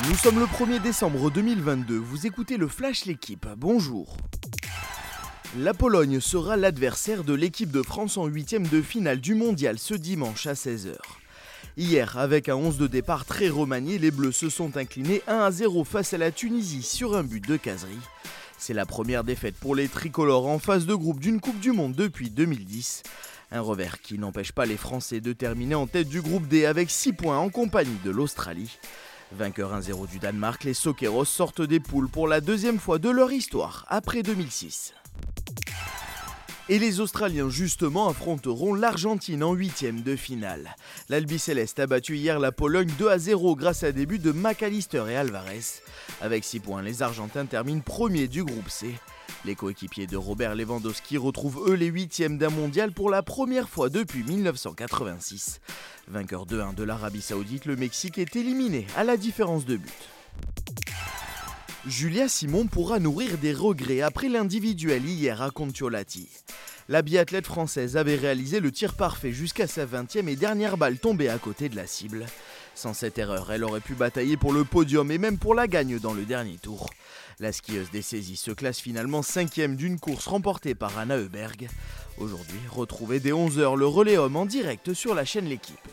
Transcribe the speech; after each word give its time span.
Nous 0.00 0.16
sommes 0.16 0.38
le 0.38 0.46
1er 0.46 0.80
décembre 0.80 1.30
2022, 1.30 1.96
vous 1.96 2.26
écoutez 2.26 2.56
le 2.56 2.66
Flash 2.66 3.04
L'équipe, 3.04 3.46
bonjour. 3.58 4.16
La 5.58 5.74
Pologne 5.74 6.18
sera 6.18 6.56
l'adversaire 6.56 7.24
de 7.24 7.34
l'équipe 7.34 7.70
de 7.70 7.82
France 7.82 8.16
en 8.16 8.24
huitième 8.24 8.66
de 8.66 8.80
finale 8.80 9.20
du 9.20 9.34
mondial 9.34 9.78
ce 9.78 9.92
dimanche 9.92 10.46
à 10.46 10.54
16h. 10.54 10.96
Hier, 11.76 12.16
avec 12.16 12.48
un 12.48 12.56
11 12.56 12.78
de 12.78 12.86
départ 12.86 13.26
très 13.26 13.50
remanié, 13.50 13.98
les 13.98 14.10
Bleus 14.10 14.32
se 14.32 14.48
sont 14.48 14.76
inclinés 14.78 15.22
1 15.28 15.38
à 15.40 15.50
0 15.50 15.84
face 15.84 16.14
à 16.14 16.18
la 16.18 16.32
Tunisie 16.32 16.82
sur 16.82 17.14
un 17.14 17.22
but 17.22 17.46
de 17.46 17.58
caserie. 17.58 17.92
C'est 18.56 18.74
la 18.74 18.86
première 18.86 19.24
défaite 19.24 19.56
pour 19.56 19.74
les 19.74 19.88
tricolores 19.88 20.46
en 20.46 20.58
phase 20.58 20.86
de 20.86 20.94
groupe 20.94 21.20
d'une 21.20 21.40
Coupe 21.40 21.60
du 21.60 21.72
Monde 21.72 21.94
depuis 21.94 22.30
2010. 22.30 23.02
Un 23.52 23.60
revers 23.60 24.00
qui 24.00 24.18
n'empêche 24.18 24.52
pas 24.52 24.64
les 24.64 24.78
Français 24.78 25.20
de 25.20 25.34
terminer 25.34 25.74
en 25.74 25.86
tête 25.86 26.08
du 26.08 26.22
groupe 26.22 26.48
D 26.48 26.64
avec 26.64 26.90
6 26.90 27.12
points 27.12 27.38
en 27.38 27.50
compagnie 27.50 27.98
de 28.02 28.10
l'Australie. 28.10 28.78
Vainqueur 29.36 29.78
1-0 29.78 30.08
du 30.08 30.18
Danemark, 30.18 30.64
les 30.64 30.74
Soqueros 30.74 31.24
sortent 31.24 31.62
des 31.62 31.80
poules 31.80 32.08
pour 32.08 32.28
la 32.28 32.40
deuxième 32.40 32.78
fois 32.78 32.98
de 32.98 33.08
leur 33.08 33.32
histoire 33.32 33.86
après 33.88 34.22
2006. 34.22 34.94
Et 36.72 36.78
les 36.78 37.00
Australiens 37.00 37.50
justement 37.50 38.08
affronteront 38.08 38.72
l'Argentine 38.72 39.44
en 39.44 39.52
huitième 39.52 40.00
de 40.00 40.16
finale. 40.16 40.74
L'Albi 41.10 41.38
Céleste 41.38 41.78
a 41.80 41.86
battu 41.86 42.16
hier 42.16 42.40
la 42.40 42.50
Pologne 42.50 42.90
2 42.98 43.08
à 43.10 43.18
0 43.18 43.56
grâce 43.56 43.82
à 43.82 43.92
des 43.92 44.06
buts 44.06 44.18
de 44.18 44.32
McAllister 44.32 45.04
et 45.10 45.16
Alvarez. 45.16 45.82
Avec 46.22 46.44
6 46.44 46.60
points, 46.60 46.80
les 46.80 47.02
Argentins 47.02 47.44
terminent 47.44 47.82
premiers 47.82 48.26
du 48.26 48.42
groupe 48.42 48.70
C. 48.70 48.94
Les 49.44 49.54
coéquipiers 49.54 50.06
de 50.06 50.16
Robert 50.16 50.54
Lewandowski 50.54 51.18
retrouvent 51.18 51.62
eux 51.68 51.74
les 51.74 51.88
huitièmes 51.88 52.38
d'un 52.38 52.48
mondial 52.48 52.92
pour 52.92 53.10
la 53.10 53.22
première 53.22 53.68
fois 53.68 53.90
depuis 53.90 54.22
1986. 54.22 55.60
Vainqueur 56.08 56.46
2-1 56.46 56.74
de 56.74 56.84
l'Arabie 56.84 57.20
Saoudite, 57.20 57.66
le 57.66 57.76
Mexique 57.76 58.16
est 58.16 58.34
éliminé 58.34 58.86
à 58.96 59.04
la 59.04 59.18
différence 59.18 59.66
de 59.66 59.76
but. 59.76 59.92
Julia 61.86 62.28
Simon 62.28 62.66
pourra 62.68 63.00
nourrir 63.00 63.38
des 63.38 63.52
regrets 63.52 64.02
après 64.02 64.28
l'individuel 64.28 65.04
hier 65.04 65.42
à 65.42 65.50
Contiolati. 65.50 66.28
La 66.88 67.02
biathlète 67.02 67.46
française 67.46 67.96
avait 67.96 68.14
réalisé 68.14 68.60
le 68.60 68.70
tir 68.70 68.94
parfait 68.94 69.32
jusqu'à 69.32 69.66
sa 69.66 69.84
20e 69.84 70.28
et 70.28 70.36
dernière 70.36 70.76
balle 70.76 70.98
tombée 70.98 71.28
à 71.28 71.38
côté 71.38 71.68
de 71.68 71.74
la 71.74 71.88
cible. 71.88 72.26
Sans 72.76 72.94
cette 72.94 73.18
erreur, 73.18 73.50
elle 73.50 73.64
aurait 73.64 73.80
pu 73.80 73.94
batailler 73.94 74.36
pour 74.36 74.52
le 74.52 74.62
podium 74.62 75.10
et 75.10 75.18
même 75.18 75.38
pour 75.38 75.56
la 75.56 75.66
gagne 75.66 75.98
dans 75.98 76.14
le 76.14 76.24
dernier 76.24 76.56
tour. 76.56 76.88
La 77.40 77.52
skieuse 77.52 77.90
des 77.90 78.02
saisies 78.02 78.36
se 78.36 78.52
classe 78.52 78.78
finalement 78.78 79.22
5 79.22 79.52
d'une 79.74 79.98
course 79.98 80.28
remportée 80.28 80.76
par 80.76 80.96
Anna 80.98 81.16
Heuberg. 81.16 81.68
Aujourd'hui, 82.16 82.60
retrouvez 82.70 83.18
dès 83.18 83.32
11h 83.32 83.76
le 83.76 83.86
relais 83.86 84.18
homme 84.18 84.36
en 84.36 84.46
direct 84.46 84.94
sur 84.94 85.16
la 85.16 85.24
chaîne 85.24 85.46
L'équipe. 85.46 85.88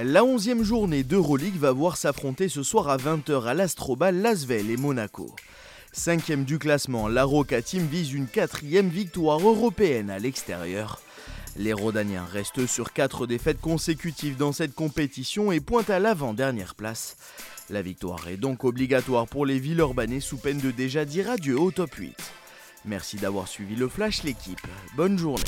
La 0.00 0.22
11e 0.22 0.62
journée 0.62 1.02
d'Euroleague 1.02 1.58
va 1.58 1.72
voir 1.72 1.96
s'affronter 1.96 2.48
ce 2.48 2.62
soir 2.62 2.88
à 2.88 2.98
20h 2.98 3.46
à 3.46 3.54
l'Astrobal 3.54 4.14
Lasvel 4.16 4.70
et 4.70 4.76
Monaco. 4.76 5.34
Cinquième 5.90 6.44
du 6.44 6.60
classement, 6.60 7.08
la 7.08 7.24
Roca 7.24 7.60
Team 7.62 7.84
vise 7.84 8.12
une 8.12 8.28
quatrième 8.28 8.90
victoire 8.90 9.40
européenne 9.40 10.08
à 10.08 10.20
l'extérieur. 10.20 11.00
Les 11.56 11.72
Rodaniens 11.72 12.24
restent 12.24 12.66
sur 12.66 12.92
quatre 12.92 13.26
défaites 13.26 13.60
consécutives 13.60 14.36
dans 14.36 14.52
cette 14.52 14.72
compétition 14.72 15.50
et 15.50 15.58
pointent 15.58 15.90
à 15.90 15.98
l'avant-dernière 15.98 16.76
place. 16.76 17.16
La 17.68 17.82
victoire 17.82 18.28
est 18.28 18.36
donc 18.36 18.62
obligatoire 18.62 19.26
pour 19.26 19.46
les 19.46 19.58
Villeurbanais 19.58 20.20
sous 20.20 20.36
peine 20.36 20.58
de 20.58 20.70
déjà 20.70 21.04
dire 21.04 21.28
adieu 21.28 21.58
au 21.58 21.72
top 21.72 21.92
8. 21.94 22.14
Merci 22.84 23.16
d'avoir 23.16 23.48
suivi 23.48 23.74
le 23.74 23.88
Flash 23.88 24.22
l'équipe. 24.22 24.64
Bonne 24.96 25.18
journée. 25.18 25.42